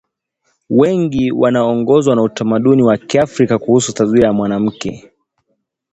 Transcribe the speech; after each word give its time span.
wengi 0.69 1.31
wanaoongozwa 1.31 2.15
na 2.15 2.21
utamaduni 2.21 2.83
wa 2.83 2.97
Kiafrika 2.97 3.59
kuhusu 3.59 3.93
taswira 3.93 4.27
ya 4.27 4.33
mwanamke 4.33 5.11